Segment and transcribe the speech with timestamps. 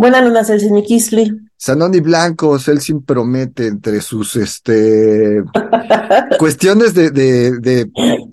[0.00, 1.30] Buenas lunas, el Kisly.
[1.58, 5.44] Sanoni Blanco, Celsin promete entre sus este
[6.38, 7.90] cuestiones de, de, de,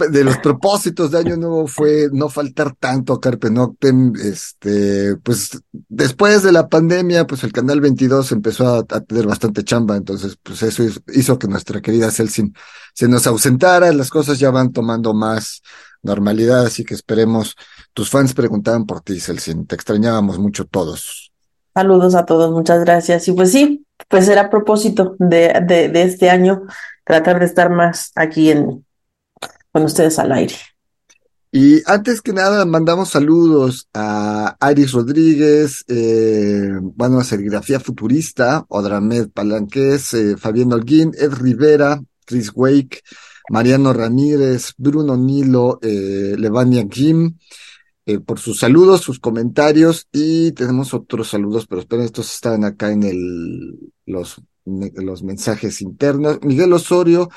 [0.09, 4.13] de, los propósitos de Año Nuevo fue no faltar tanto a Carpe Noctem.
[4.15, 9.97] Este, pues después de la pandemia, pues el canal 22 empezó a, tener bastante chamba,
[9.97, 12.53] entonces, pues eso hizo que nuestra querida Celsin
[12.93, 13.91] se nos ausentara.
[13.91, 15.61] Las cosas ya van tomando más
[16.01, 17.57] normalidad, así que esperemos.
[17.93, 21.26] Tus fans preguntaban por ti, Celsin, te extrañábamos mucho todos.
[21.77, 23.27] Saludos a todos, muchas gracias.
[23.27, 26.63] Y pues sí, pues era a propósito de, de, este año
[27.05, 28.83] tratar de estar más aquí en,
[29.71, 30.55] con ustedes al aire.
[31.51, 39.29] Y antes que nada, mandamos saludos a Aris Rodríguez, eh, bueno, a Serigrafía Futurista, Odramed
[39.29, 43.03] Palanqués, eh, Fabián Holguín, Ed Rivera, Chris Wake,
[43.51, 47.37] Mariano Ramírez, Bruno Nilo, eh, Levania Jim,
[48.07, 52.91] eh, por sus saludos, sus comentarios y tenemos otros saludos, pero esperen, estos están acá
[52.91, 54.41] en el, los
[54.95, 56.39] los mensajes internos.
[56.41, 57.29] Miguel Osorio,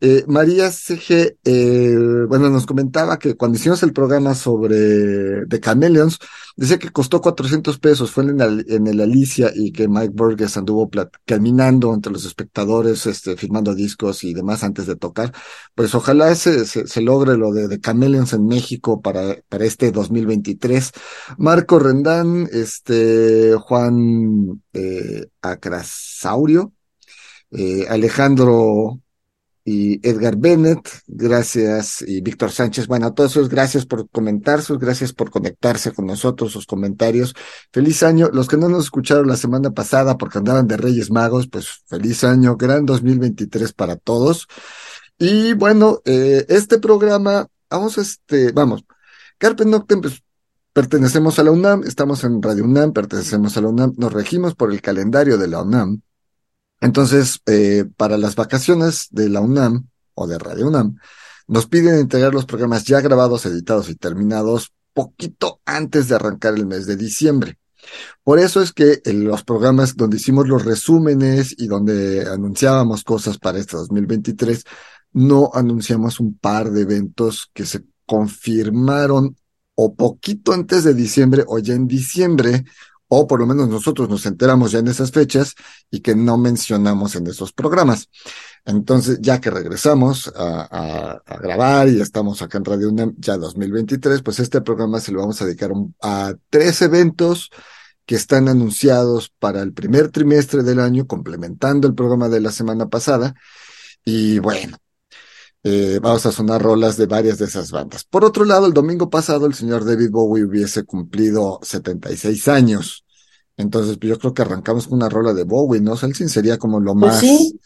[0.00, 1.96] eh, María CG, eh,
[2.28, 6.18] bueno, nos comentaba que cuando hicimos el programa sobre The Chameleons,
[6.56, 10.56] decía que costó 400 pesos, fue en el, en el Alicia y que Mike Burgess
[10.56, 10.90] anduvo
[11.24, 15.32] caminando entre los espectadores, este, firmando discos y demás antes de tocar.
[15.74, 20.92] Pues ojalá se, se, logre lo de The Chameleons en México para, para este 2023.
[21.38, 26.72] Marco Rendán, este, Juan eh, Acrasaurio,
[27.50, 29.00] eh, Alejandro
[29.64, 32.86] y Edgar Bennett, gracias, y Víctor Sánchez.
[32.86, 37.34] Bueno, a todos gracias por comentar, sus gracias por conectarse con nosotros, sus comentarios.
[37.72, 38.30] Feliz año.
[38.32, 42.24] Los que no nos escucharon la semana pasada porque andaban de Reyes Magos, pues feliz
[42.24, 44.48] año, gran 2023 para todos.
[45.18, 48.84] Y bueno, eh, este programa, vamos, este, vamos,
[49.38, 50.22] Carpe Noctem, pues
[50.72, 54.72] pertenecemos a la UNAM, estamos en Radio UNAM, pertenecemos a la UNAM, nos regimos por
[54.72, 56.02] el calendario de la UNAM.
[56.80, 60.96] Entonces, eh, para las vacaciones de la UNAM o de Radio UNAM,
[61.46, 66.66] nos piden entregar los programas ya grabados, editados y terminados poquito antes de arrancar el
[66.66, 67.58] mes de diciembre.
[68.22, 73.38] Por eso es que en los programas donde hicimos los resúmenes y donde anunciábamos cosas
[73.38, 74.64] para este 2023,
[75.12, 79.36] no anunciamos un par de eventos que se confirmaron
[79.74, 82.64] o poquito antes de diciembre o ya en diciembre
[83.12, 85.56] o por lo menos nosotros nos enteramos ya en esas fechas
[85.90, 88.08] y que no mencionamos en esos programas.
[88.64, 94.38] Entonces, ya que regresamos a, grabar y estamos acá en Radio UNAM ya 2023, pues
[94.38, 95.72] este programa se lo vamos a dedicar
[96.02, 97.50] a tres eventos
[98.06, 102.88] que están anunciados para el primer trimestre del año, complementando el programa de la semana
[102.88, 103.34] pasada.
[104.04, 104.76] Y bueno,
[105.62, 108.04] eh, vamos a sonar rolas de varias de esas bandas.
[108.04, 113.04] Por otro lado, el domingo pasado el señor David Bowie hubiese cumplido 76 años.
[113.56, 115.96] Entonces, pues, yo creo que arrancamos con una rola de Bowie, ¿no?
[115.96, 117.20] Celsin sería como lo pues más.
[117.20, 117.60] sí.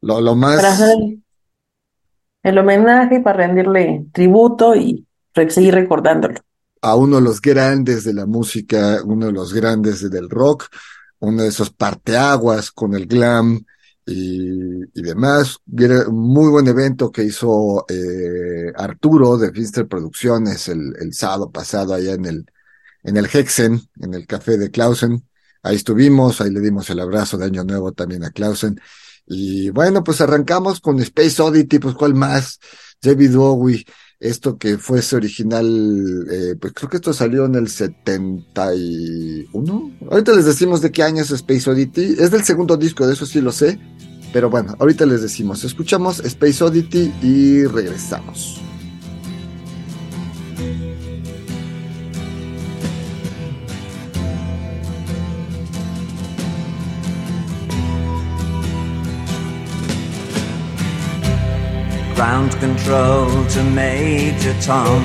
[0.00, 0.56] Lo, lo más.
[0.56, 0.96] Para hacer
[2.42, 5.06] el, homenaje, para rendirle tributo y
[5.48, 6.40] seguir recordándolo.
[6.80, 10.68] A uno de los grandes de la música, uno de los grandes del rock,
[11.20, 13.64] uno de esos parteaguas con el glam
[14.06, 15.58] y, demás.
[15.66, 22.12] muy buen evento que hizo eh, Arturo de Finster Producciones el, el, sábado pasado allá
[22.12, 22.46] en el,
[23.02, 25.26] en el Hexen, en el café de Clausen.
[25.62, 28.78] Ahí estuvimos, ahí le dimos el abrazo de Año Nuevo también a Clausen.
[29.26, 32.60] Y bueno, pues arrancamos con Space Oddity, pues cuál más,
[33.00, 33.86] David Bowie,
[34.20, 39.92] esto que fuese original, eh, pues creo que esto salió en el 71.
[40.10, 43.26] Ahorita les decimos de qué año es Space Oddity, es del segundo disco, de eso
[43.26, 43.78] sí lo sé,
[44.34, 48.60] pero bueno, ahorita les decimos, escuchamos Space Oddity y regresamos.
[62.16, 65.04] Ground control to Major Tom.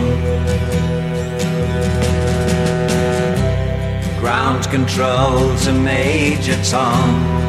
[4.20, 7.49] Ground control to Major Tom.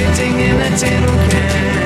[0.00, 1.79] Sitting in a tin can.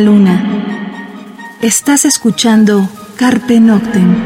[0.00, 1.58] Luna.
[1.60, 4.16] Estás escuchando Carpe Noctem.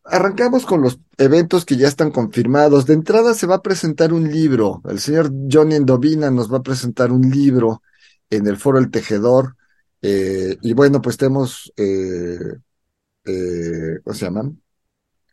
[0.03, 2.85] arrancamos con los eventos que ya están confirmados.
[2.85, 4.81] De entrada se va a presentar un libro.
[4.87, 7.81] El señor Johnny Endovina nos va a presentar un libro
[8.29, 9.55] en el Foro El Tejedor.
[10.01, 12.39] Eh, y bueno, pues tenemos, eh,
[13.25, 14.51] eh, ¿cómo se llama?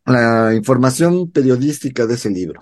[0.06, 2.60] La información periodística de ese libro.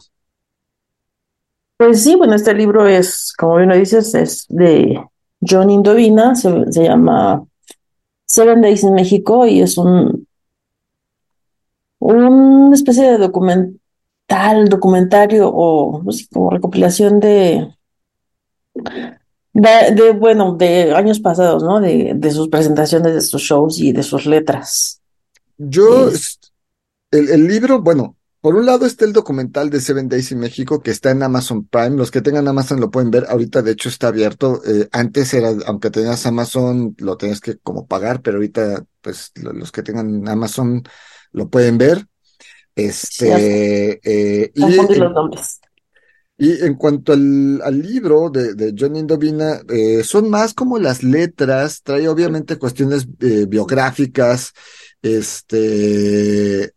[1.77, 4.99] Pues sí, bueno, este libro es, como bien lo dices, es de
[5.47, 7.45] John Indovina, se, se llama
[8.27, 10.27] Seven Days in México y es un
[11.99, 17.69] una especie de documental, documentario o no sé, como recopilación de,
[19.53, 21.81] de, de, bueno, de años pasados, ¿no?
[21.81, 25.01] De, de sus presentaciones, de sus shows y de sus letras.
[25.59, 26.39] Yo, Es-
[27.11, 28.17] el, el libro, bueno,
[28.47, 31.67] por un lado está el documental de Seven Days in México que está en Amazon
[31.67, 31.97] Prime.
[31.97, 33.27] Los que tengan Amazon lo pueden ver.
[33.29, 34.63] Ahorita, de hecho, está abierto.
[34.65, 39.53] Eh, antes era, aunque tenías Amazon, lo tenías que como pagar, pero ahorita, pues, lo-
[39.53, 40.85] los que tengan Amazon
[41.33, 42.07] lo pueden ver.
[42.77, 44.61] Este, eh, y
[45.01, 45.59] los nombres.
[46.39, 51.03] y en cuanto al, al libro de, de Johnny Indovina, eh, son más como las
[51.03, 54.53] letras, trae obviamente cuestiones eh, biográficas,
[55.03, 56.76] este,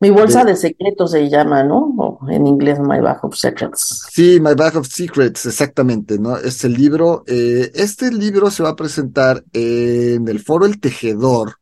[0.00, 1.94] Mi bolsa de, de secretos se llama, ¿no?
[1.98, 4.12] O en inglés, My Bag of Secrets.
[4.12, 6.36] sí, My Bag of Secrets, exactamente, ¿no?
[6.36, 11.56] Es el libro, eh, este libro se va a presentar en el Foro El Tejedor,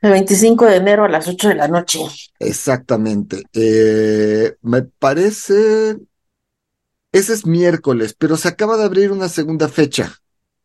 [0.00, 2.00] El 25 de enero a las 8 de la noche.
[2.38, 3.42] exactamente.
[3.52, 5.98] Eh, me parece,
[7.12, 10.12] ese es miércoles, pero se acaba de abrir una segunda fecha.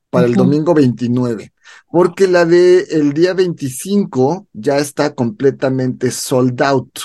[0.09, 1.53] para el domingo 29,
[1.91, 6.99] porque la de el día 25 ya está completamente sold out,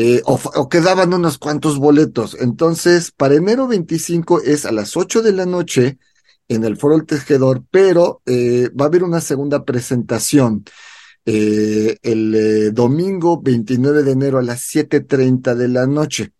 [0.00, 2.36] eh, o, quedaban unos cuantos boletos.
[2.38, 5.98] Entonces, para enero 25 es a las 8 de la noche
[6.46, 10.64] en el Foro El Tejedor, pero eh, va a haber una segunda presentación
[11.26, 16.32] eh, el domingo 29 de enero a las 7:30 de la noche.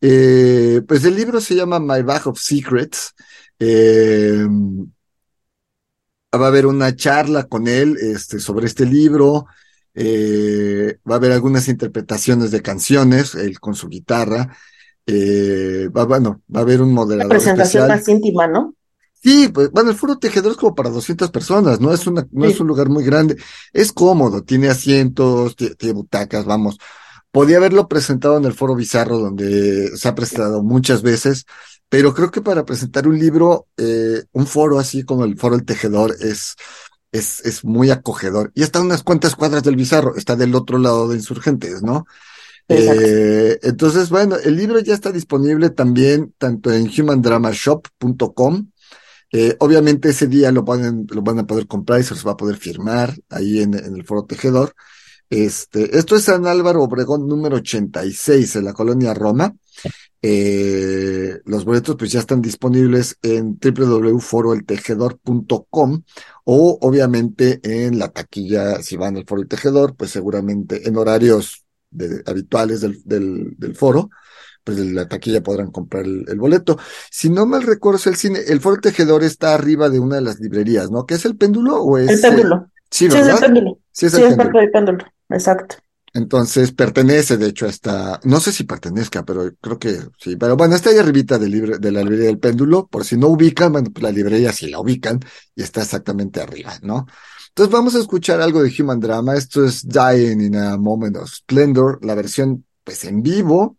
[0.00, 3.14] Pues el libro se llama My Bag of Secrets.
[6.36, 9.46] Va a haber una charla con él este, sobre este libro.
[9.94, 14.56] eh, va a haber algunas interpretaciones de canciones, él con su guitarra.
[15.06, 17.88] eh, va, bueno, va a haber un moderador presentación especial.
[17.88, 18.74] más íntima, ¿no?
[19.22, 22.44] Sí, pues bueno, el Foro Tejedor es como para 200 personas, no es una, no
[22.46, 23.36] es un lugar muy grande.
[23.72, 26.78] Es cómodo, tiene asientos, tie- tiene butacas, vamos.
[27.32, 31.44] Podía haberlo presentado en el Foro Bizarro, donde se ha presentado muchas veces,
[31.88, 35.64] pero creo que para presentar un libro, eh, un foro así como el Foro El
[35.64, 36.56] Tejedor es,
[37.12, 38.50] es, es muy acogedor.
[38.54, 42.06] Y está a unas cuantas cuadras del Bizarro, está del otro lado de Insurgentes, ¿no?
[42.68, 48.70] Eh, entonces, bueno, el libro ya está disponible también tanto en humandramashop.com.
[49.32, 52.32] Eh, obviamente ese día lo van, lo van a poder comprar y se los va
[52.32, 54.74] a poder firmar ahí en, en el Foro Tejedor.
[55.28, 59.54] Este, esto es San Álvaro Obregón número 86 en la colonia Roma.
[60.22, 66.02] Eh, los boletos pues ya están disponibles en www.foroeltejedor.com
[66.44, 71.64] o obviamente en la taquilla, si van al Foro El Tejedor, pues seguramente en horarios
[71.90, 74.10] de- habituales del, del, del foro,
[74.64, 76.78] pues en la taquilla podrán comprar el, el boleto.
[77.10, 80.16] Si no mal recuerdo, es el cine, el Foro El Tejedor está arriba de una
[80.16, 81.06] de las librerías, ¿no?
[81.06, 82.22] ¿Qué es el péndulo o El es?
[82.24, 82.68] eh, péndulo.
[82.90, 83.78] sí, Sí, es el péndulo.
[83.92, 84.60] Sí, es Sí, el es parte péndulo.
[84.60, 85.04] del péndulo.
[85.30, 85.76] Exacto.
[86.16, 90.36] Entonces pertenece, de hecho, a esta, no sé si pertenezca, pero creo que sí.
[90.36, 93.28] Pero bueno, está ahí arribita de, libre, de la librería del péndulo, por si no
[93.28, 95.20] ubican, bueno, pues la librería sí la ubican
[95.54, 97.06] y está exactamente arriba, ¿no?
[97.48, 99.36] Entonces vamos a escuchar algo de Human Drama.
[99.36, 103.76] Esto es Dying in a Moment of Splendor, la versión pues en vivo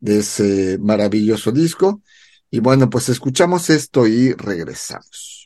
[0.00, 2.02] de ese maravilloso disco.
[2.50, 5.37] Y bueno, pues escuchamos esto y regresamos.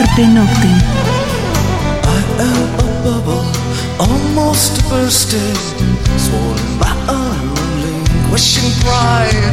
[0.00, 0.80] Carpe Noctem.
[2.08, 3.44] I am a bubble,
[4.00, 5.60] almost bursting,
[6.16, 9.52] swollen by unrelinquishing pride.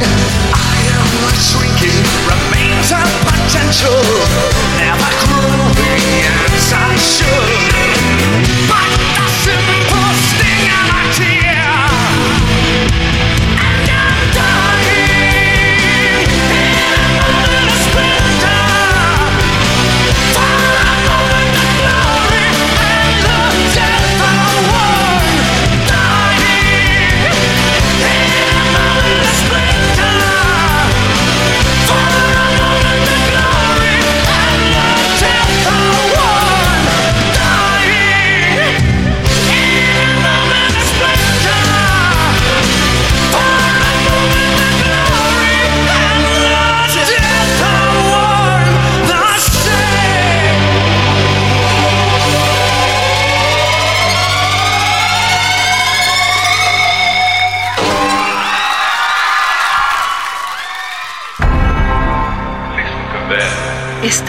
[0.56, 4.00] I am a shrinking remains of potential,
[4.80, 6.24] never growing
[6.56, 7.52] as I should.
[8.72, 8.88] But
[9.44, 9.67] the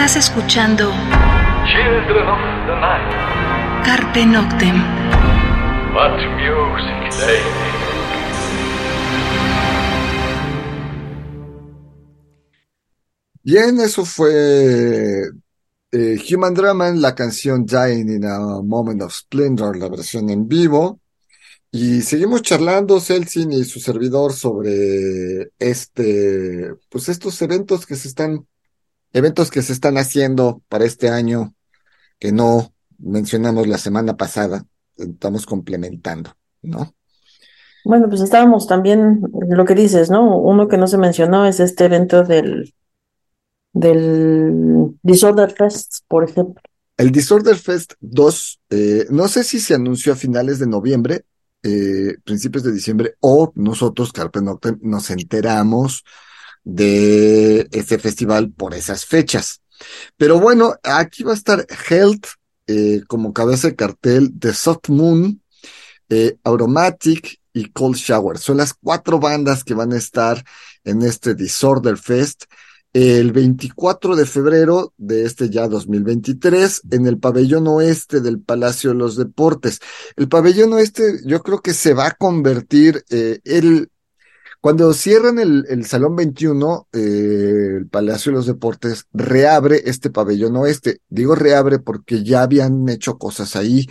[0.01, 0.85] Estás escuchando
[1.65, 4.77] Children of the night, Carpe Noctem.
[5.93, 7.43] what music they.
[13.43, 15.23] Bien, eso fue
[15.91, 20.47] eh, Human Drama en la canción Dying in a Moment of Splendor, la versión en
[20.47, 21.01] vivo.
[21.71, 28.47] Y seguimos charlando, Celsin y su servidor, sobre este, pues estos eventos que se están,
[29.13, 31.53] eventos que se están haciendo para este año,
[32.19, 34.65] que no mencionamos la semana pasada,
[34.97, 36.93] estamos complementando, ¿no?
[37.85, 40.37] Bueno, pues estábamos también, lo que dices, ¿no?
[40.37, 42.73] Uno que no se mencionó es este evento del,
[43.73, 46.61] del Disorder Fest, por ejemplo.
[46.97, 51.23] El Disorder Fest 2, eh, no sé si se anunció a finales de noviembre,
[51.63, 56.03] eh, principios de diciembre, o nosotros, Carpe Noctem, nos enteramos
[56.69, 59.61] de este festival por esas fechas.
[60.17, 62.27] Pero bueno, aquí va a estar Health
[62.67, 65.41] eh, como cabeza de cartel de Soft Moon,
[66.09, 68.37] eh, Aromatic y Cold Shower.
[68.37, 70.43] Son las cuatro bandas que van a estar
[70.83, 72.43] en este Disorder Fest
[72.93, 78.97] el 24 de febrero de este ya 2023 en el pabellón oeste del Palacio de
[78.97, 79.79] los Deportes.
[80.15, 83.91] El pabellón oeste yo creo que se va a convertir eh, el
[84.61, 90.57] cuando cierran el, el Salón 21, eh, el Palacio de los Deportes reabre este pabellón
[90.57, 91.01] oeste.
[91.07, 93.87] Digo reabre porque ya habían hecho cosas ahí.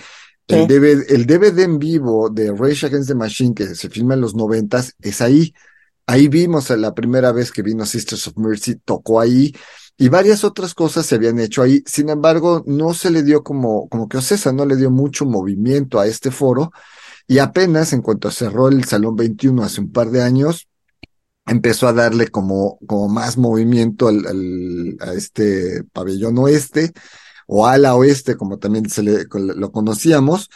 [0.47, 0.67] El.
[0.67, 4.35] DVD, el DVD en vivo de Rage Against the Machine que se filma en los
[4.35, 5.55] noventas es ahí.
[6.07, 9.55] Ahí vimos la primera vez que vino Sisters of Mercy, tocó ahí
[9.99, 11.83] y varias otras cosas se habían hecho ahí.
[11.87, 15.99] Sin embargo, no se le dio como, como que Ocesa no le dio mucho movimiento
[15.99, 16.73] a este foro
[17.29, 20.67] y apenas en cuanto cerró el Salón 21 hace un par de años,
[21.47, 26.93] empezó a darle como, como más movimiento al, al- a este pabellón oeste
[27.47, 30.51] o ala oeste, como también se le, lo conocíamos.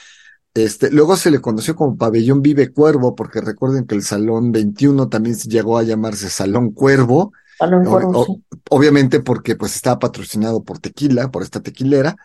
[0.54, 5.08] Este, luego se le conoció como Pabellón Vive Cuervo, porque recuerden que el Salón 21
[5.08, 8.42] también llegó a llamarse Salón Cuervo, A lo mejor, o- o- sí.
[8.68, 12.16] obviamente porque pues estaba patrocinado por Tequila, por esta tequilera.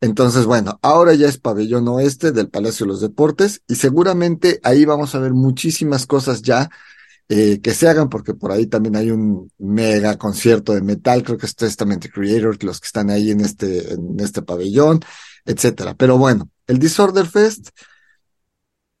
[0.00, 4.84] Entonces, bueno, ahora ya es Pabellón Oeste del Palacio de los Deportes y seguramente ahí
[4.84, 6.68] vamos a ver muchísimas cosas ya
[7.28, 11.36] eh, que se hagan, porque por ahí también hay un mega concierto de metal, creo
[11.36, 15.00] que es Testament Creators, los que están ahí en este, en este pabellón,
[15.44, 15.94] etcétera.
[15.94, 17.70] Pero bueno, el Disorder Fest,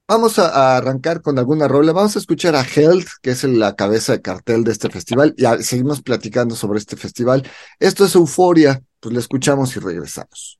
[0.08, 4.12] vamos a, arrancar con alguna rola, vamos a escuchar a Health, que es la cabeza
[4.12, 7.48] de cartel de este festival, y seguimos platicando sobre este festival.
[7.78, 10.58] Esto es Euforia, pues la escuchamos y regresamos.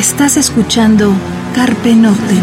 [0.00, 1.12] Estás escuchando
[1.54, 2.38] Carpe Noctem.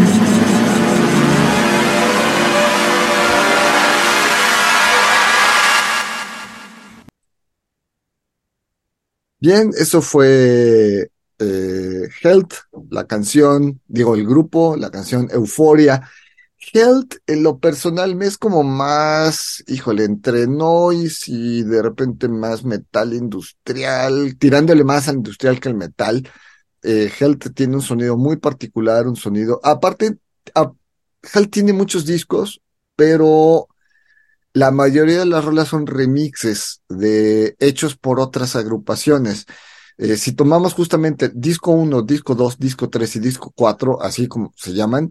[9.40, 12.54] Bien, eso fue eh, Health,
[12.90, 16.08] la canción, digo, el grupo, la canción Euforia.
[16.72, 22.64] Health, en lo personal, me es como más, híjole, entre noise y de repente más
[22.64, 26.30] metal industrial, tirándole más al industrial que al metal.
[26.82, 29.60] Eh, Health tiene un sonido muy particular, un sonido.
[29.64, 30.18] Aparte,
[30.54, 30.72] a-
[31.34, 32.60] Health tiene muchos discos,
[32.96, 33.68] pero
[34.52, 39.46] la mayoría de las rolas son remixes de hechos por otras agrupaciones.
[39.98, 44.52] Eh, si tomamos justamente disco 1, disco 2, disco 3 y disco 4, así como
[44.56, 45.10] se llaman,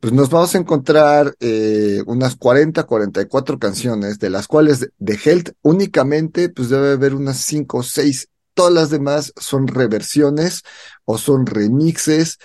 [0.00, 5.50] pues nos vamos a encontrar eh, unas 40, 44 canciones, de las cuales de- Health
[5.62, 8.28] únicamente pues debe haber unas 5 o 6.
[8.56, 10.62] Todas las demás son reversiones
[11.04, 12.38] o son remixes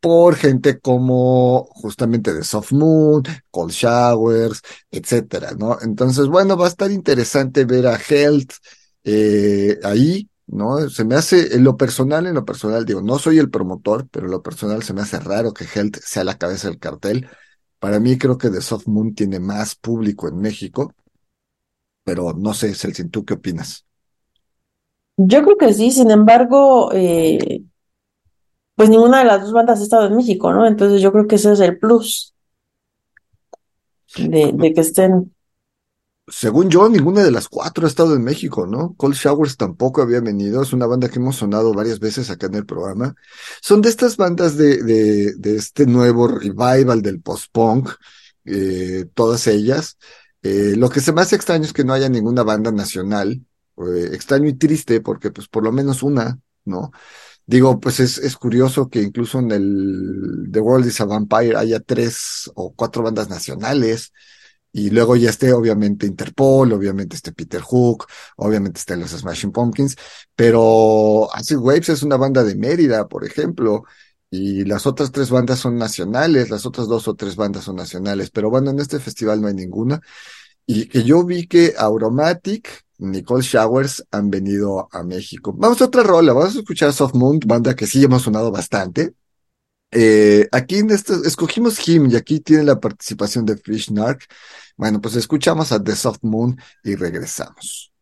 [0.00, 5.78] por gente como justamente de Soft Moon, Cold Showers, etcétera, ¿no?
[5.82, 8.52] Entonces, bueno, va a estar interesante ver a Health
[9.04, 10.88] eh, ahí, ¿no?
[10.90, 14.26] Se me hace, en lo personal, en lo personal, digo, no soy el promotor, pero
[14.26, 17.28] en lo personal se me hace raro que Health sea la cabeza del cartel.
[17.80, 20.94] Para mí creo que The Soft Moon tiene más público en México,
[22.04, 23.87] pero no sé, Celsin, ¿tú qué opinas?
[25.18, 27.62] Yo creo que sí, sin embargo, eh,
[28.76, 30.64] pues ninguna de las dos bandas ha estado en México, ¿no?
[30.64, 32.34] Entonces yo creo que ese es el plus
[34.16, 35.34] de, de que estén.
[36.28, 38.94] Según yo, ninguna de las cuatro ha estado en México, ¿no?
[38.96, 40.62] Cold Showers tampoco había venido.
[40.62, 43.14] Es una banda que hemos sonado varias veces acá en el programa.
[43.60, 47.90] Son de estas bandas de, de, de este nuevo revival del post-punk,
[48.44, 49.96] eh, todas ellas.
[50.42, 53.40] Eh, lo que se me hace extraño es que no haya ninguna banda nacional.
[53.86, 56.90] Eh, extraño y triste porque pues por lo menos una, ¿no?
[57.46, 61.80] Digo, pues es, es curioso que incluso en el The World is a Vampire haya
[61.80, 64.12] tres o cuatro bandas nacionales.
[64.72, 69.96] Y luego ya esté, obviamente, Interpol, obviamente esté Peter Hook, obviamente estén los Smashing Pumpkins,
[70.36, 73.84] pero Acid Waves es una banda de Mérida, por ejemplo,
[74.30, 78.30] y las otras tres bandas son nacionales, las otras dos o tres bandas son nacionales,
[78.30, 80.00] pero bueno, en este festival no hay ninguna.
[80.66, 85.52] Y que yo vi que Auromatic, Nicole Showers han venido a México.
[85.56, 89.14] Vamos a otra rola, vamos a escuchar Soft Moon, banda que sí hemos sonado bastante.
[89.90, 94.26] Eh, aquí en este, escogimos Him y aquí tiene la participación de Fish Narc.
[94.76, 97.92] Bueno, pues escuchamos a The Soft Moon y regresamos.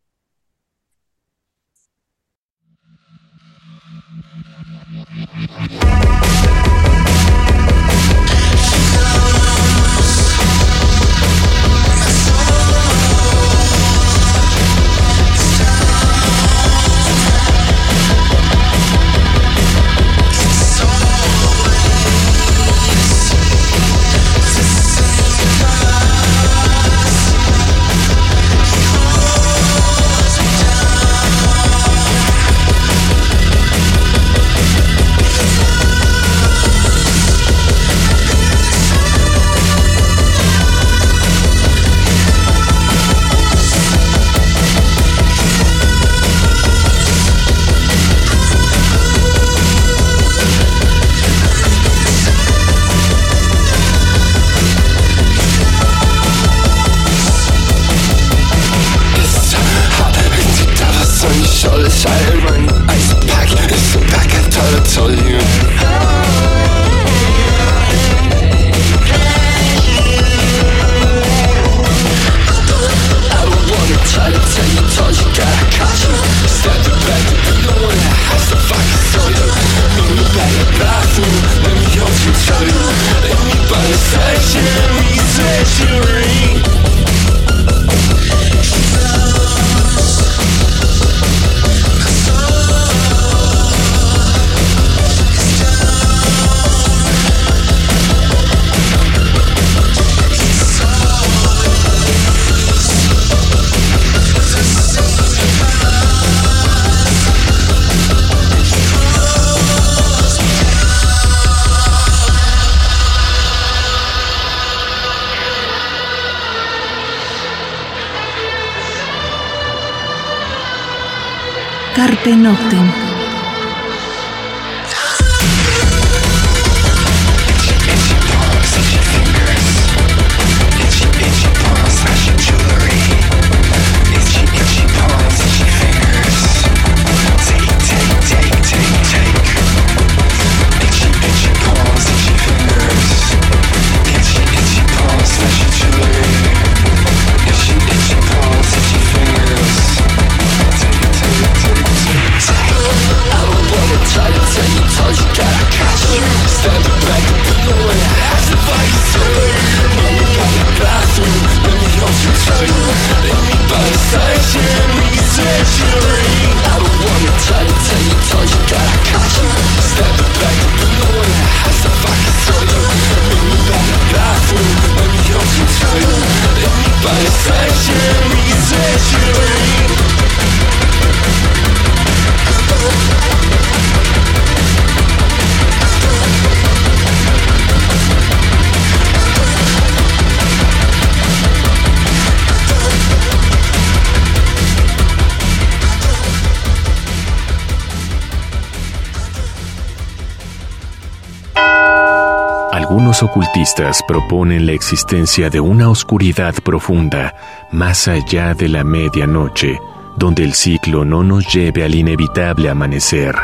[203.17, 207.35] Algunos ocultistas proponen la existencia de una oscuridad profunda
[207.73, 209.79] más allá de la medianoche,
[210.19, 213.35] donde el ciclo no nos lleve al inevitable amanecer.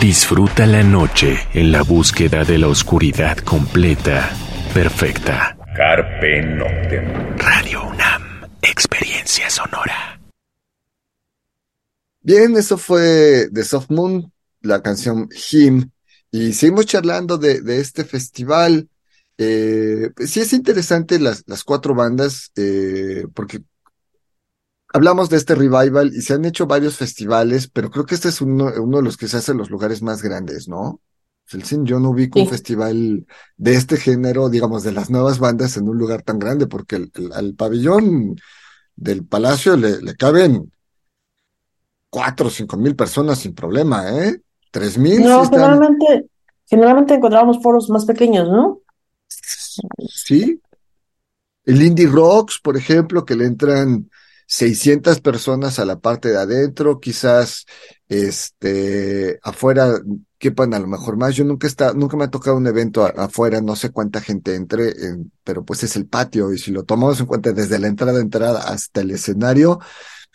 [0.00, 4.32] Disfruta la noche en la búsqueda de la oscuridad completa,
[4.74, 5.56] perfecta.
[5.76, 7.36] Carpe Noctem.
[7.36, 8.22] Radio UNAM,
[8.62, 10.20] experiencia sonora.
[12.20, 15.88] Bien, eso fue de Soft Moon, la canción Him.
[16.30, 18.88] Y seguimos charlando de, de este festival.
[19.38, 23.62] Eh, pues sí es interesante las, las cuatro bandas, eh, porque
[24.92, 28.40] hablamos de este revival y se han hecho varios festivales, pero creo que este es
[28.40, 31.00] uno, uno de los que se hace en los lugares más grandes, ¿no?
[31.84, 32.50] Yo no ubico un Sí.
[32.50, 36.96] festival de este género, digamos, de las nuevas bandas en un lugar tan grande, porque
[36.96, 38.36] el, el- al pabellón
[38.96, 40.70] del Palacio le, le caben
[42.08, 44.40] cuatro o cinco mil personas sin problema, ¿eh?
[44.70, 46.26] Tres mil sí No, están, generalmente,
[46.66, 48.80] generalmente encontramos foros más pequeños, ¿no?
[50.06, 50.60] sí.
[51.64, 54.10] El Indie Rocks, por ejemplo, que le entran
[54.46, 57.66] 600 personas a la parte de adentro, quizás
[58.08, 59.92] este afuera
[60.38, 61.36] quepan a lo mejor más.
[61.36, 64.54] Yo nunca está, nunca me ha tocado un evento a- afuera, no sé cuánta gente
[64.56, 67.86] entre, en- pero pues es el patio y si lo tomamos en cuenta desde la
[67.88, 69.78] entrada de entrada hasta el escenario,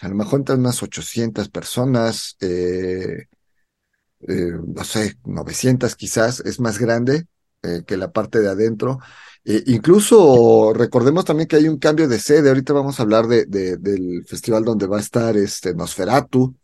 [0.02, 3.26] a lo mejor entran unas 800 personas, eh,
[4.27, 7.27] eh, no sé, 900 quizás, es más grande
[7.63, 8.99] eh, que la parte de adentro.
[9.43, 12.49] Eh, incluso recordemos también que hay un cambio de sede.
[12.49, 16.55] Ahorita vamos a hablar de, de- del festival donde va a estar este Nosferatu.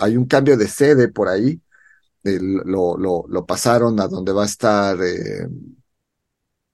[0.00, 1.60] Hay un cambio de sede por ahí.
[2.24, 4.98] Lo, lo, pasaron a donde va a estar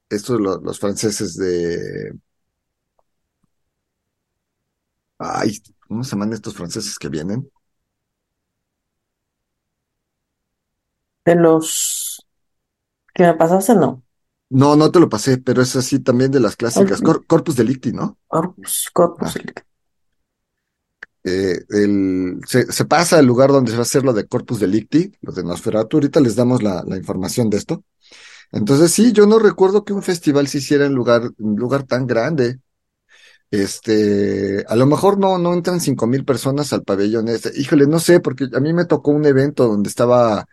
[0.08, 2.12] estos lo- los franceses de.
[5.18, 5.58] Ay,
[5.88, 7.50] ¿cómo se llaman estos franceses que vienen?
[11.24, 12.26] De los
[13.14, 14.02] que me pasaste, no.
[14.50, 17.00] No, no te lo pasé, pero es así también de las clásicas.
[17.00, 18.18] Cor- Corpus Delicti, ¿no?
[18.28, 19.36] Corpus, Corpus.
[19.36, 19.62] Ah.
[21.24, 24.58] Eh, el, se, se pasa al lugar donde se va a hacer lo de Corpus
[24.60, 25.96] Delicti, lo de Nosferatu.
[25.96, 27.84] Ahorita les damos la, la información de esto.
[28.52, 32.06] Entonces, sí, yo no recuerdo que un festival se hiciera en lugar, un lugar tan
[32.06, 32.60] grande.
[33.50, 37.52] Este, a lo mejor no, no entran cinco mil personas al pabellón este.
[37.58, 40.46] Híjole, no sé, porque a mí me tocó un evento donde estaba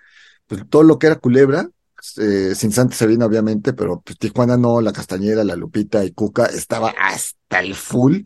[0.50, 1.70] pues, todo lo que era Culebra,
[2.18, 6.48] eh, sin Santa Sabina, obviamente, pero pues, Tijuana no, La Castañeda, La Lupita y Cuca
[6.48, 8.22] estaba hasta el full.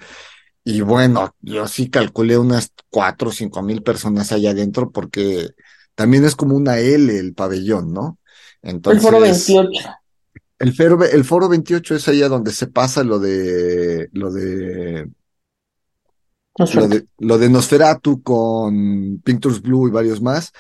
[0.64, 5.50] Y bueno, yo sí calculé unas cuatro o cinco mil personas allá adentro porque
[5.96, 8.18] también es como una L el pabellón, ¿no?
[8.62, 9.70] El Entonces, foro 28.
[10.60, 15.10] el foro, el foro 28 es allá donde se pasa lo de, lo de,
[16.58, 20.54] lo de, lo de Nosferatu con Pictures Blue y varios más.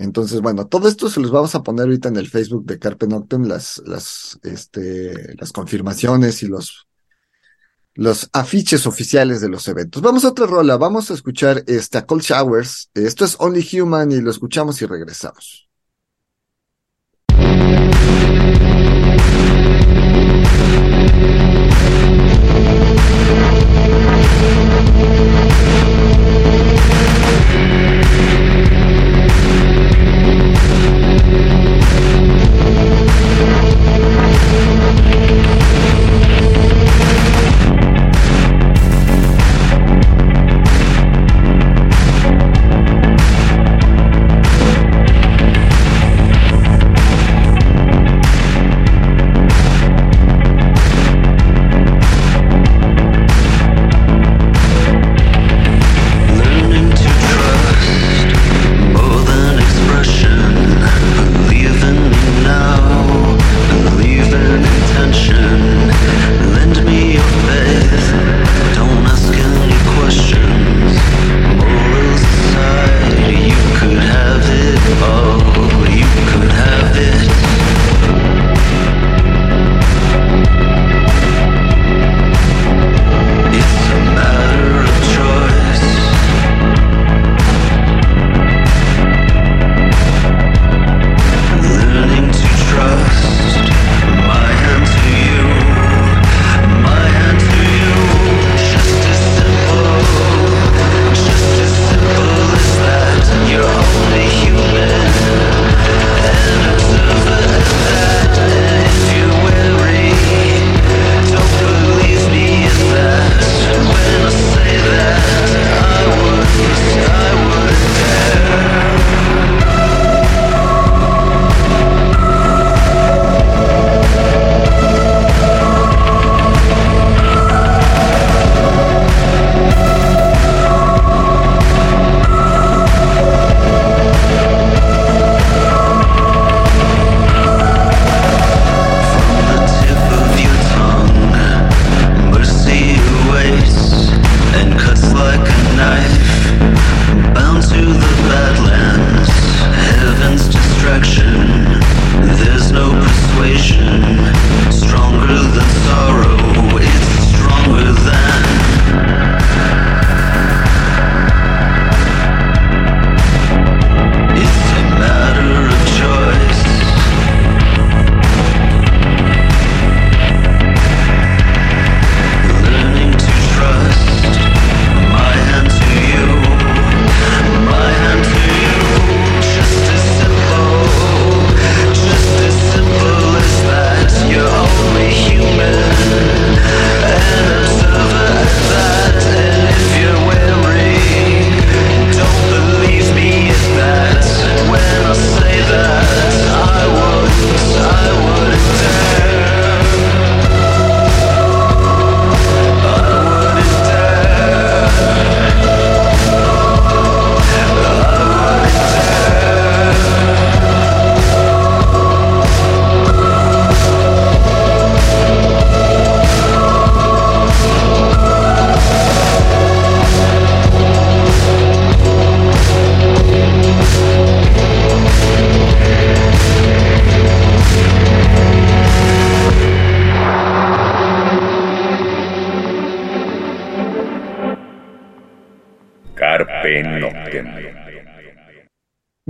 [0.00, 3.06] Entonces, bueno, todo esto se los vamos a poner ahorita en el Facebook de Carpe
[3.06, 6.88] Noctem, las, las, este, las confirmaciones y los,
[7.92, 10.00] los afiches oficiales de los eventos.
[10.00, 12.88] Vamos a otra rola, vamos a escuchar este, a Cold Showers.
[12.94, 15.68] Esto es Only Human y lo escuchamos y regresamos.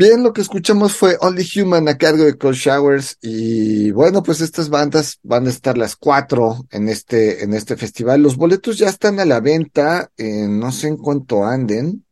[0.01, 4.41] Bien, lo que escuchamos fue Only Human a cargo de Cold Showers y bueno, pues
[4.41, 8.23] estas bandas van a estar las cuatro en este, en este festival.
[8.23, 12.07] Los boletos ya están a la venta, no sé en cuánto anden,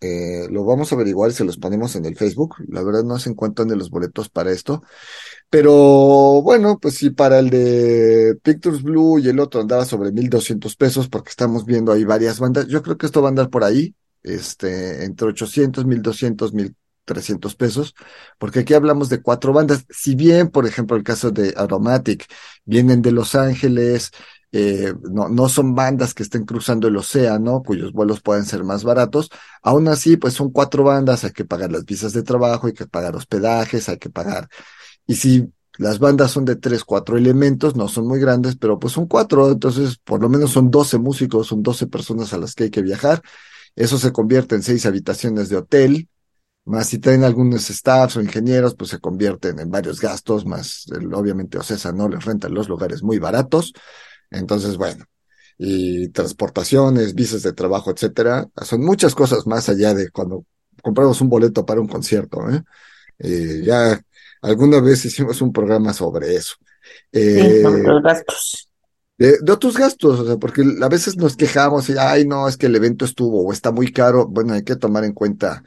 [0.00, 2.56] eh, lo vamos a averiguar se los ponemos en el Facebook.
[2.66, 4.82] La verdad no sé en cuánto anden los boletos para esto,
[5.48, 10.74] pero bueno, pues sí, para el de Pictures Blue y el otro andaba sobre 1200
[10.74, 12.66] pesos porque estamos viendo ahí varias bandas.
[12.66, 16.52] Yo creo que esto va a andar por ahí, este, entre 800, 1200,
[17.06, 17.94] 1300 pesos,
[18.38, 19.84] porque aquí hablamos de cuatro bandas.
[19.90, 22.26] Si bien, por ejemplo, el caso de Aromatic,
[22.64, 24.10] vienen de Los Ángeles,
[24.52, 28.84] eh, no, no son bandas que estén cruzando el océano, cuyos vuelos pueden ser más
[28.84, 29.30] baratos.
[29.62, 32.86] Aún así, pues son cuatro bandas, hay que pagar las visas de trabajo, hay que
[32.86, 34.48] pagar hospedajes, hay que pagar.
[35.06, 38.92] Y si las bandas son de tres, cuatro elementos, no son muy grandes, pero pues
[38.92, 42.64] son cuatro, entonces por lo menos son 12 músicos, son 12 personas a las que
[42.64, 43.22] hay que viajar.
[43.76, 46.08] Eso se convierte en seis habitaciones de hotel,
[46.64, 51.12] más si traen algunos staffs o ingenieros, pues se convierten en varios gastos, más el-
[51.14, 53.72] obviamente Ocesa no les rentan los lugares muy baratos.
[54.30, 55.04] Entonces, bueno,
[55.58, 60.44] y transportaciones, visas de trabajo, etcétera, son muchas cosas más allá de cuando
[60.82, 62.62] compramos un boleto para un concierto, ¿eh?
[63.18, 64.00] Eh, ya
[64.42, 66.56] alguna vez hicimos un programa sobre eso.
[67.34, 68.68] Sí, Eh, sobre los gastos.
[69.18, 72.56] de, de otros gastos, o sea, porque a veces nos quejamos y, ay, no, es
[72.56, 74.26] que el evento estuvo o está muy caro.
[74.26, 75.62] Bueno, hay que tomar en cuenta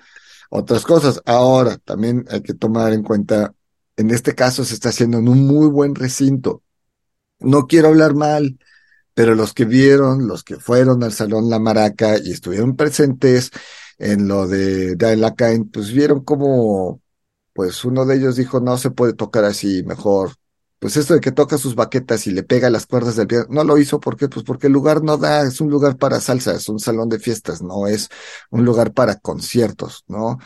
[0.55, 1.19] otras cosas.
[1.25, 3.55] Ahora, también hay que tomar en cuenta,
[3.97, 6.61] en este caso se está haciendo en un muy buen recinto.
[7.39, 8.59] No quiero hablar mal,
[9.15, 13.49] pero los que vieron, los que fueron al Salón La Maraca y estuvieron presentes
[13.97, 14.95] en lo de
[15.35, 17.01] Cain, pues vieron como,
[17.53, 20.33] pues uno de ellos dijo, no se puede tocar así, mejor
[20.84, 23.63] pues esto de que toca sus baquetas y le pega las cuerdas del piano, no
[23.63, 26.67] lo hizo porque pues porque el lugar no da, es un lugar para salsa, es
[26.67, 28.09] un salón de fiestas, no es
[28.49, 30.39] un lugar para conciertos, ¿no?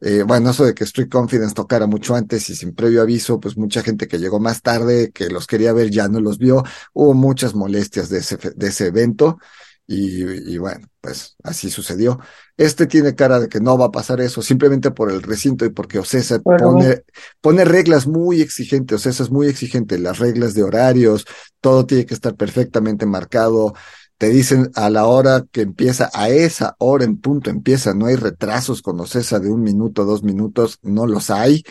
[0.00, 3.56] Eh, bueno, eso de que Street Confidence tocara mucho antes y sin previo aviso, pues
[3.56, 7.14] mucha gente que llegó más tarde, que los quería ver, ya no los vio, hubo
[7.14, 9.38] muchas molestias de ese, de ese evento.
[9.86, 10.22] Y,
[10.54, 12.18] y bueno, pues así sucedió.
[12.56, 15.70] Este tiene cara de que no va a pasar eso, simplemente por el recinto y
[15.70, 17.02] porque Ocesa Pero- pone,
[17.42, 21.26] pone reglas muy exigentes, Ocesa es muy exigente, las reglas de horarios,
[21.60, 23.74] todo tiene que estar perfectamente marcado.
[24.16, 28.16] Te dicen a la hora que empieza, a esa hora en punto empieza, no hay
[28.16, 31.62] retrasos con Ocesa de un minuto, dos minutos, no los hay,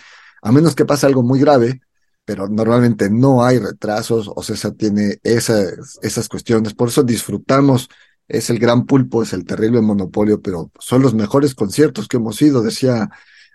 [0.42, 1.82] a menos que pase algo muy grave,
[2.26, 7.90] pero normalmente no hay retrasos, Ocesa tiene esas, esas cuestiones, por eso disfrutamos,
[8.28, 12.42] es el gran pulpo, es el terrible monopolio, pero son los mejores conciertos que hemos
[12.42, 13.10] ido, decía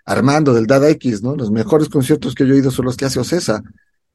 [0.05, 1.35] Armando del Dada X, ¿no?
[1.35, 3.61] Los mejores conciertos que yo he ido son los que hace Ocesa.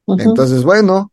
[0.05, 0.21] Ujú.
[0.21, 1.11] Entonces, bueno,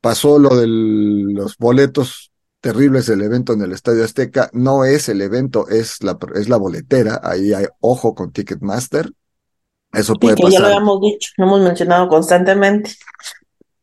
[0.00, 4.50] pasó lo de los boletos terribles del evento en el Estadio Azteca.
[4.52, 7.20] No es el evento, es la, es la boletera.
[7.22, 9.10] Ahí hay ojo con Ticketmaster.
[9.92, 10.66] Eso puede que ya lo pasar.
[10.66, 12.92] habíamos dicho, lo hemos mencionado constantemente.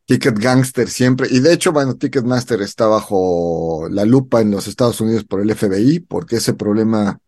[0.05, 1.27] Ticket Gangster siempre.
[1.29, 5.49] Y de hecho, bueno, Ticketmaster está bajo la lupa en los Estados Unidos por el
[5.53, 7.19] FBI, porque ese problema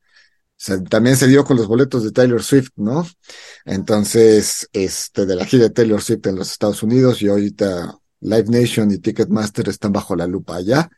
[0.55, 3.05] se- también se dio con los boletos de Taylor Swift, ¿no?
[3.65, 8.45] Entonces, este, de la gira de Taylor Swift en los Estados Unidos y ahorita Live
[8.49, 10.89] Nation y Ticketmaster están bajo la lupa allá.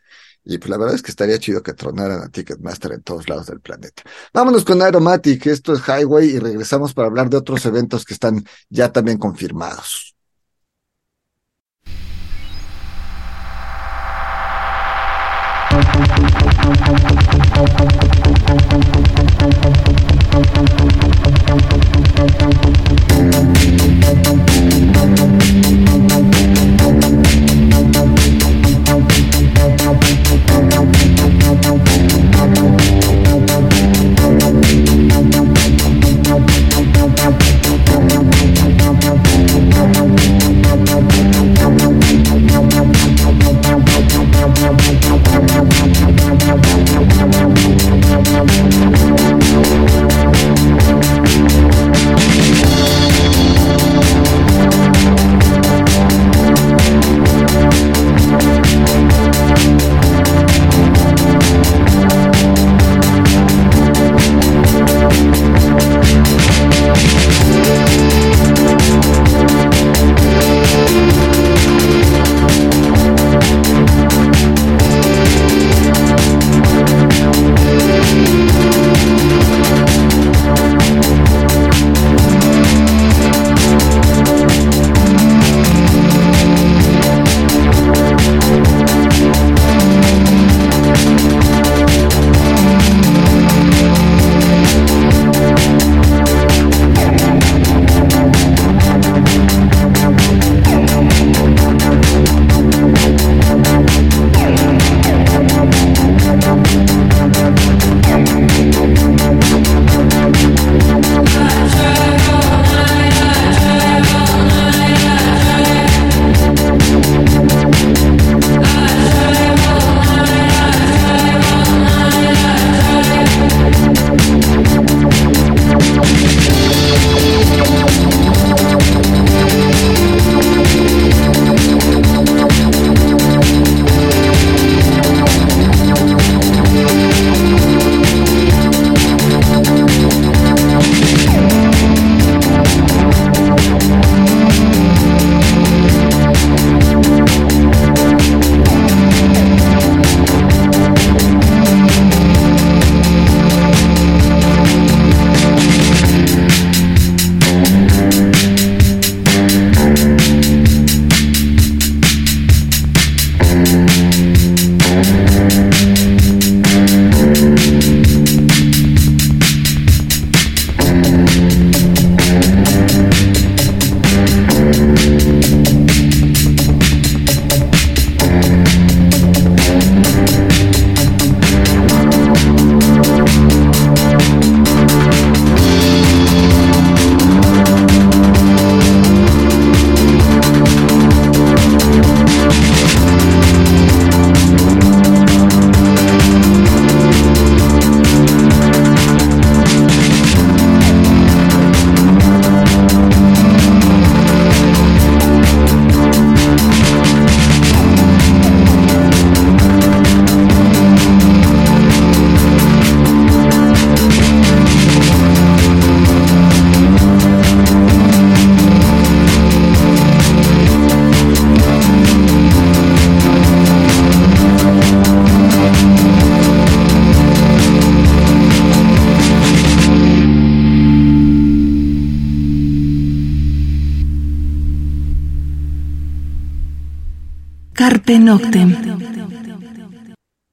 [0.43, 3.47] Y pues la verdad es que estaría chido que tronaran a Ticketmaster en todos lados
[3.47, 4.03] del planeta.
[4.33, 8.43] Vámonos con Aeromatic, esto es Highway y regresamos para hablar de otros eventos que están
[8.69, 10.15] ya también confirmados.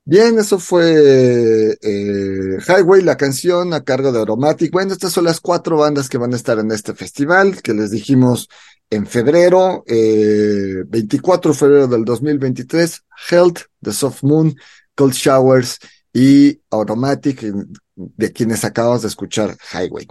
[0.04, 4.72] Bien, eso fue eh, Highway, la canción a cargo de Aromatic.
[4.72, 7.90] Bueno, estas son las cuatro bandas que van a estar en este festival, que les
[7.90, 8.48] dijimos
[8.88, 14.56] en febrero, eh, 24 de febrero del 2023, Health, The Soft Moon,
[14.94, 15.78] Cold Showers
[16.12, 17.52] y Aromatic, eh,
[17.94, 20.06] de quienes acabamos de escuchar Highway.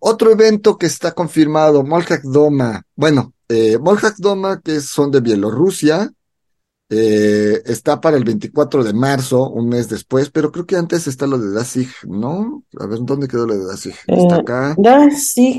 [0.00, 3.78] Otro evento que está confirmado, Molhak Doma, bueno, eh,
[4.18, 6.12] Doma, que son de Bielorrusia,
[6.90, 11.26] eh, está para el 24 de marzo, un mes después, pero creo que antes está
[11.26, 12.64] lo de Dasig, ¿no?
[12.78, 13.94] A ver, ¿dónde quedó lo de Dasig?
[14.06, 14.74] Está Eh, acá.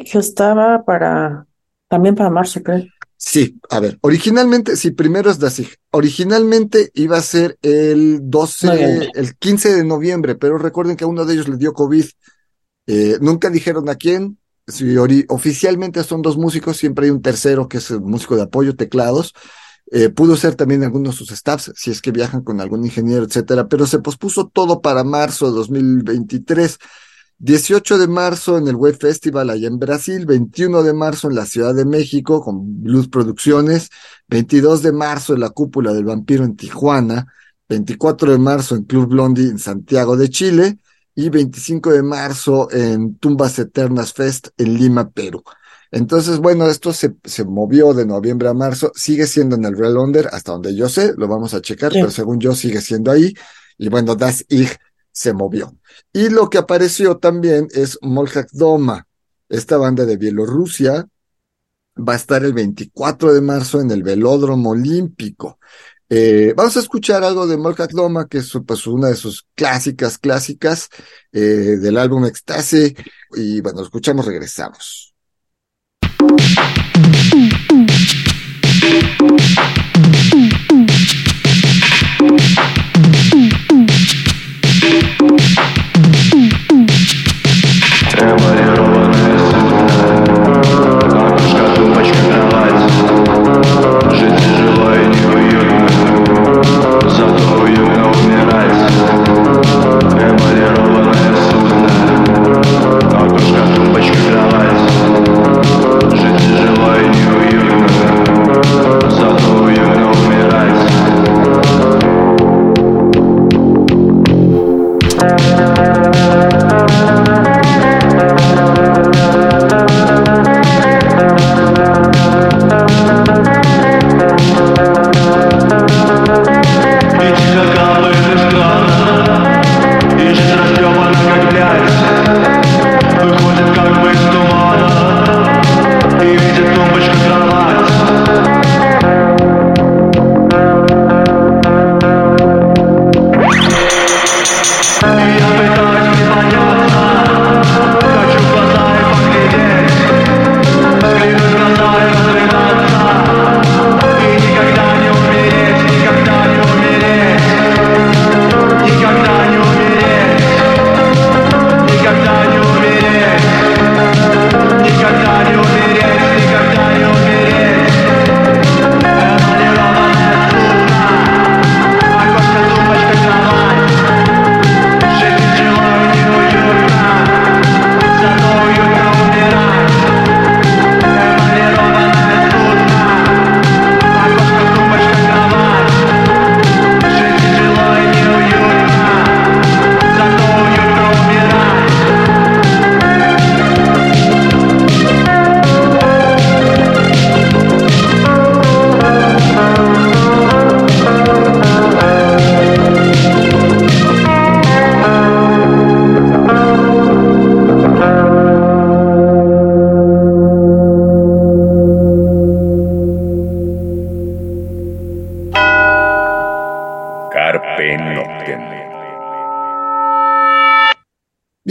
[0.06, 1.46] que estaba para,
[1.88, 2.84] también para marzo, creo.
[3.18, 5.70] Sí, a ver, originalmente, sí, primero es Dasig.
[5.92, 9.10] Originalmente iba a ser el 12, Noviembre.
[9.14, 12.06] el 15 de noviembre, pero recuerden que a uno de ellos le dio COVID.
[12.88, 14.38] Eh, nunca dijeron a quién.
[14.68, 14.96] Si
[15.30, 19.34] oficialmente son dos músicos, siempre hay un tercero que es el músico de apoyo, teclados.
[19.92, 23.24] Eh, pudo ser también algunos de sus staffs, si es que viajan con algún ingeniero,
[23.26, 26.78] etcétera, pero se pospuso todo para marzo de 2023.
[27.42, 31.46] 18 de marzo en el Web Festival allá en Brasil, 21 de marzo en la
[31.46, 33.90] Ciudad de México con Blues Producciones,
[34.28, 37.34] 22 de marzo en la Cúpula del Vampiro en Tijuana,
[37.70, 40.80] 24 de marzo en Club Blondie en Santiago de Chile
[41.16, 45.42] y 25 de marzo en Tumbas Eternas Fest en Lima, Perú.
[45.92, 49.98] Entonces, bueno, esto se, se movió de noviembre a marzo, sigue siendo en el Real
[49.98, 52.00] Under, hasta donde yo sé, lo vamos a checar, Sí.
[52.00, 53.34] pero según yo sigue siendo ahí.
[53.78, 54.76] Y bueno, Das Ich
[55.12, 55.76] se movió.
[56.14, 59.08] Y lo que apareció también es Molhak Doma,
[59.50, 61.08] esta banda de Bielorrusia,
[61.98, 65.60] va a estar el 24 de marzo en el Velódromo Olímpico.
[66.12, 70.18] Eh, vamos a escuchar algo de Molhak Doma, que es pues, una de sus clásicas,
[70.18, 70.90] clásicas
[71.32, 71.40] eh,
[71.80, 72.96] del álbum Ecstasy.
[73.36, 75.09] Y bueno, lo escuchamos, regresamos.
[88.22, 88.59] Am I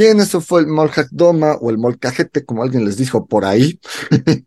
[0.09, 3.79] Bien, eso fue el Molhak Doma o el Molcajete, como alguien les dijo por ahí.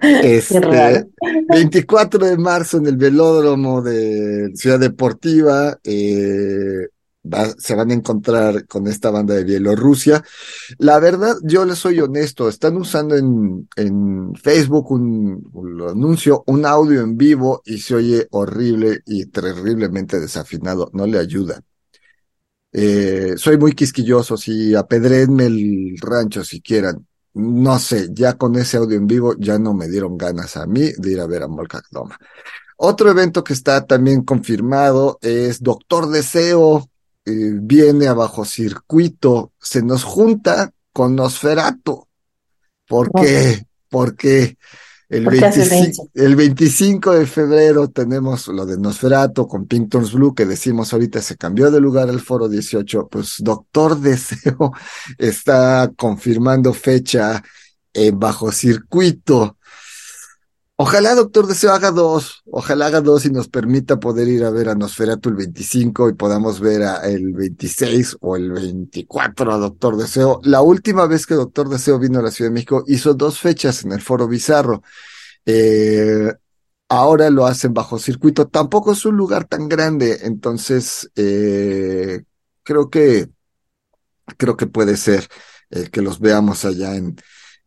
[0.00, 1.06] Este, raro.
[1.48, 5.78] 24 de marzo en el velódromo de Ciudad Deportiva.
[5.84, 6.86] eh,
[7.24, 10.24] va- se van a encontrar con esta banda de Bielorrusia.
[10.78, 16.64] La verdad, yo les soy honesto, están usando en, en Facebook un, un anuncio, un
[16.66, 21.60] audio en vivo y se oye horrible y terriblemente desafinado, no le ayuda.
[22.80, 27.04] Eh, soy muy quisquilloso, si apedréenme el rancho si quieran.
[27.34, 30.92] No sé, ya con ese audio en vivo ya no me dieron ganas a mí
[30.96, 32.16] de ir a ver a Molcak Doma.
[32.76, 36.88] Otro evento que está también confirmado es Doctor Deseo,
[37.24, 42.06] eh, viene a bajo circuito, se nos junta con Nosferatu.
[42.86, 43.66] ¿Por qué?
[43.88, 44.56] Porque
[45.08, 50.12] el, ¿Por qué hace 25, el 25 de febrero tenemos lo de Nosferatu con Pinktons
[50.12, 53.08] Blue, que decimos ahorita se cambió de lugar al foro 18.
[53.08, 54.72] Pues Doctor Deseo
[55.16, 57.42] está confirmando fecha
[57.94, 59.57] en bajo circuito.
[60.80, 64.68] Ojalá Doctor Deseo haga dos, ojalá haga dos y nos permita poder ir a ver
[64.68, 69.96] a Nosferatu el 25 y podamos ver a el 26 o el 24 a Doctor
[69.96, 70.40] Deseo.
[70.44, 73.82] La última vez que Doctor Deseo vino a la Ciudad de México hizo dos fechas
[73.82, 74.84] en el Foro Bizarro.
[75.44, 76.32] Eh,
[76.88, 78.46] ahora lo hacen bajo circuito.
[78.46, 82.22] Tampoco es un lugar tan grande, entonces eh,
[82.62, 83.28] creo que
[84.36, 85.26] creo que puede ser
[85.70, 87.16] eh, que los veamos allá en,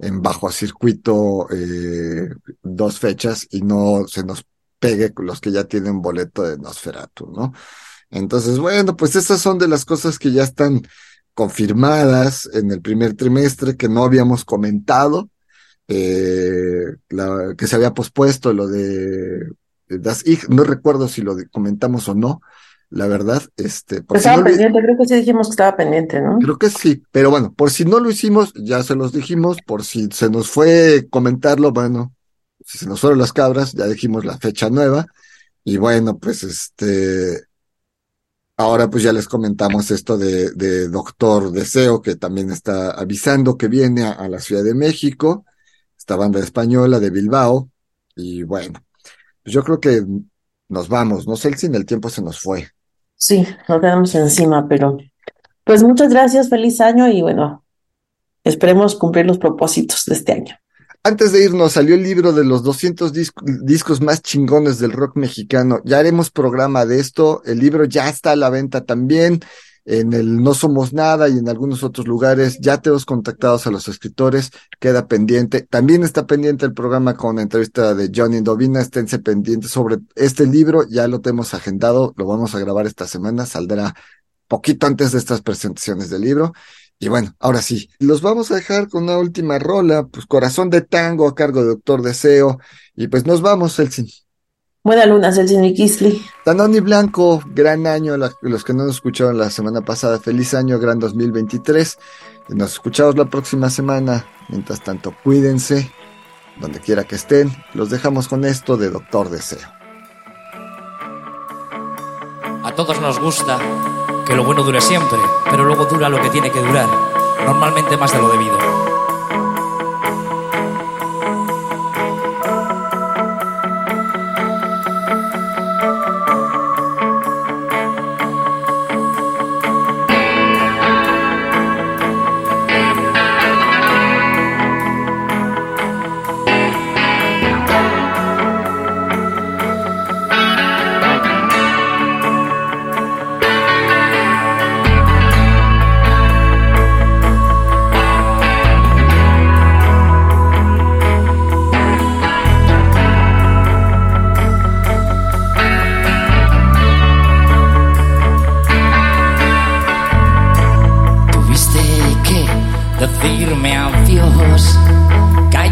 [0.01, 2.29] en bajo circuito eh,
[2.63, 4.45] dos fechas y no se nos
[4.79, 7.53] pegue los que ya tienen boleto de Nosferatu, ¿no?
[8.09, 10.81] Entonces, bueno, pues esas son de las cosas que ya están
[11.33, 15.29] confirmadas en el primer trimestre que no habíamos comentado,
[15.87, 16.95] eh,
[17.57, 19.51] que se había pospuesto lo de,
[19.87, 22.41] Das Ich, no recuerdo si lo comentamos o no,
[22.91, 26.21] la verdad, este, por si Estaba lo- pendiente, creo que sí dijimos que estaba pendiente,
[26.21, 26.39] ¿no?
[26.39, 29.83] Creo que sí, pero bueno, por si no lo hicimos, ya se los dijimos, por
[29.83, 32.13] si se nos fue comentarlo, bueno,
[32.65, 35.05] si se nos fueron las cabras, ya dijimos la fecha nueva,
[35.63, 37.45] y bueno, pues este,
[38.57, 43.67] ahora pues ya les comentamos esto de, de Doctor Deseo, que también está avisando que
[43.67, 45.45] viene a, a la Ciudad de México,
[45.97, 47.69] esta banda española de Bilbao,
[48.15, 48.79] y bueno,
[49.43, 50.03] pues yo creo que
[50.69, 52.69] nos vamos, no sé si en el tiempo se nos fue.
[53.21, 54.97] Sí, lo tenemos encima, pero
[55.63, 57.63] pues muchas gracias, feliz año y bueno,
[58.43, 60.55] esperemos cumplir los propósitos de este año.
[61.03, 63.31] Antes de irnos, salió el libro de los 200 dis-
[63.63, 65.81] discos más chingones del rock mexicano.
[65.85, 67.43] Ya haremos programa de esto.
[67.45, 69.39] El libro ya está a la venta también
[69.85, 72.59] en el No Somos Nada y en algunos otros lugares.
[72.59, 74.51] Ya tenemos contactados a los escritores.
[74.79, 75.61] Queda pendiente.
[75.61, 78.81] También está pendiente el programa con la entrevista de Johnny Indovina.
[78.81, 80.85] Esténse pendientes sobre este libro.
[80.89, 82.13] Ya lo tenemos agendado.
[82.17, 83.45] Lo vamos a grabar esta semana.
[83.45, 83.93] Saldrá
[84.47, 86.53] poquito antes de estas presentaciones del libro.
[86.99, 90.81] Y bueno, ahora sí, los vamos a dejar con una última rola, pues Corazón de
[90.81, 92.59] Tango a cargo de Doctor Deseo.
[92.95, 94.07] Y pues nos vamos, Elsin.
[94.83, 96.25] Buena luna, Celsin y Kisly.
[96.43, 100.79] Danoni Blanco, gran año, la- los que no nos escucharon la semana pasada, feliz año,
[100.79, 101.99] gran 2023.
[102.49, 104.25] Y nos escuchamos la próxima semana.
[104.49, 105.91] Mientras tanto, cuídense,
[106.59, 107.51] donde quiera que estén.
[107.75, 109.67] Los dejamos con esto de Doctor Deseo.
[112.63, 113.59] A todos nos gusta
[114.25, 115.19] que lo bueno dure siempre,
[115.51, 116.87] pero luego dura lo que tiene que durar,
[117.45, 118.80] normalmente más de lo debido.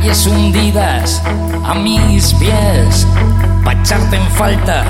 [0.09, 1.21] Calles hundidas
[1.65, 3.05] a mis pies,
[3.63, 4.83] pa' echarte en falta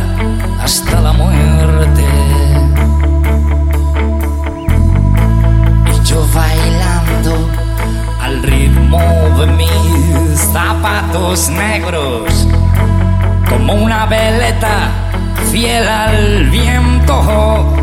[0.61, 2.05] hasta la muerte.
[5.93, 7.49] Y yo bailando
[8.21, 8.99] al ritmo
[9.39, 12.47] de mis zapatos negros,
[13.49, 14.89] como una veleta
[15.51, 17.75] fiel al viento.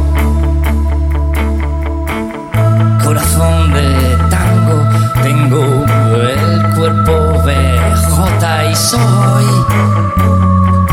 [3.04, 4.25] corazón de
[8.76, 9.46] soy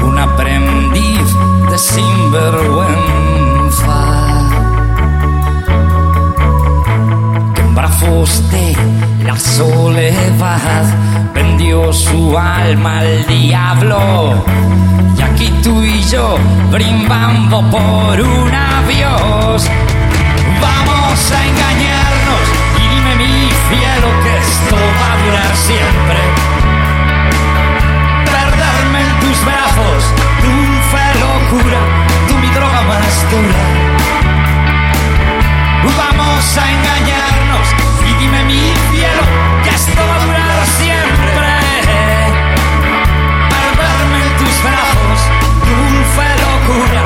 [0.03, 1.27] un aprendiz
[1.69, 2.89] de sinvergüenza
[7.53, 8.77] que en brazos de
[9.25, 10.85] la soledad
[11.33, 14.45] vendió su alma al diablo.
[15.17, 16.37] Y aquí tú y yo
[16.71, 19.69] brindando por un adiós.
[20.61, 22.45] Vamos a engañarnos
[22.77, 26.22] y dime mi cielo que esto va a durar siempre.
[36.43, 37.67] a engañarnos
[38.05, 38.59] y dime mi
[38.91, 39.23] cielo
[39.63, 41.41] que esto va a durar siempre.
[43.53, 45.19] Perderme en tus brazos,
[45.69, 47.01] dulce locura,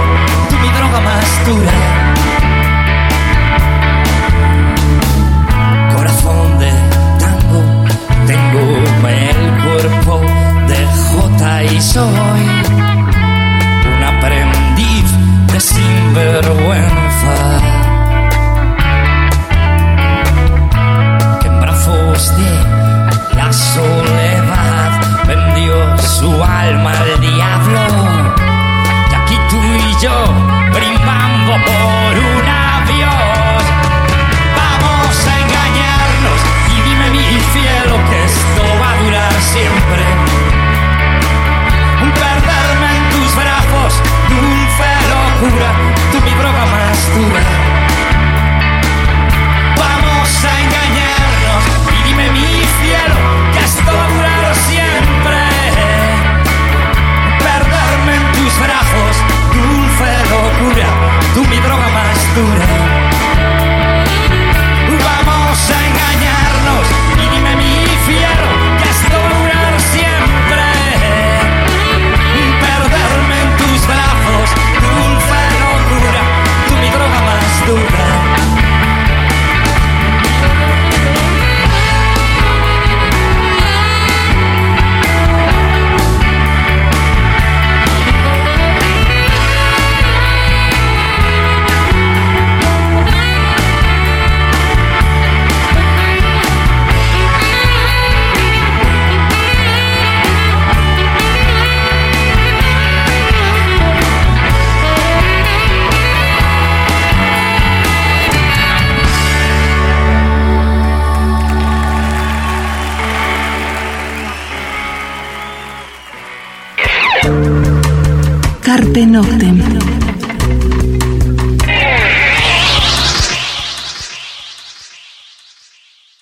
[0.49, 1.77] tú mi droga más dura.
[5.95, 6.71] Corazón de
[7.19, 7.61] tango,
[8.25, 8.63] tengo
[9.07, 10.13] el cuerpo
[10.67, 10.79] de
[11.09, 12.43] jota y soy
[13.95, 15.07] un aprendiz
[15.53, 17.66] de sinvergüenza.